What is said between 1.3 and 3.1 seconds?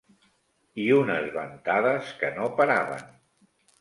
ventades que no paraven